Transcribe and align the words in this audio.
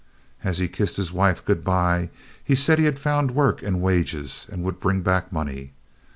As 0.43 0.57
he 0.57 0.67
kissed 0.67 0.97
his 0.97 1.13
wife 1.13 1.45
good 1.45 1.63
by, 1.63 2.09
he 2.43 2.55
said 2.55 2.77
that 2.79 2.81
he 2.81 2.85
had 2.85 2.97
found 2.97 3.29
work 3.35 3.61
and 3.61 3.83
wages, 3.83 4.47
and 4.51 4.63
would 4.63 4.79
bring 4.79 5.01
back 5.01 5.31
money. 5.31 5.73